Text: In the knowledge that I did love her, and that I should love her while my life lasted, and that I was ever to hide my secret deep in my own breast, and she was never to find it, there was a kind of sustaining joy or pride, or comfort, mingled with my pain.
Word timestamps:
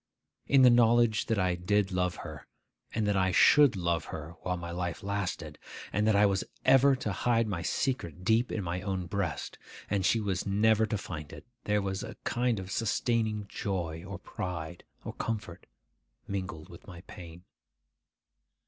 In 0.47 0.63
the 0.63 0.71
knowledge 0.71 1.27
that 1.27 1.37
I 1.37 1.53
did 1.53 1.91
love 1.91 2.15
her, 2.25 2.47
and 2.91 3.05
that 3.05 3.15
I 3.15 3.29
should 3.31 3.75
love 3.75 4.05
her 4.05 4.33
while 4.41 4.57
my 4.57 4.71
life 4.71 5.03
lasted, 5.03 5.59
and 5.93 6.07
that 6.07 6.15
I 6.15 6.25
was 6.25 6.43
ever 6.65 6.95
to 6.95 7.11
hide 7.11 7.45
my 7.47 7.61
secret 7.61 8.23
deep 8.23 8.51
in 8.51 8.63
my 8.63 8.81
own 8.81 9.05
breast, 9.05 9.59
and 9.91 10.03
she 10.03 10.19
was 10.19 10.43
never 10.47 10.87
to 10.87 10.97
find 10.97 11.31
it, 11.31 11.45
there 11.65 11.83
was 11.83 12.01
a 12.01 12.17
kind 12.23 12.59
of 12.59 12.71
sustaining 12.71 13.45
joy 13.47 14.03
or 14.03 14.17
pride, 14.17 14.83
or 15.05 15.13
comfort, 15.13 15.67
mingled 16.27 16.67
with 16.67 16.87
my 16.87 17.01
pain. 17.01 17.43